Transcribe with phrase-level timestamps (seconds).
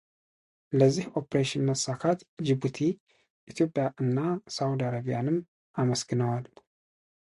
[0.79, 2.77] ለዚህ ኦፕሬሽን መሳካት ጂቡቲ
[3.51, 4.17] ኢትዮጵያ እና
[4.55, 5.37] ሳዑዲ አረቢያንም
[5.83, 6.45] አመስግነዋል።